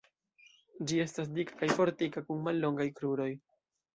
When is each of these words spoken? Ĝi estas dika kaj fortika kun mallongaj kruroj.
Ĝi 0.91 0.97
estas 1.03 1.29
dika 1.35 1.59
kaj 1.59 1.69
fortika 1.75 2.25
kun 2.29 2.41
mallongaj 2.47 2.91
kruroj. 3.01 3.31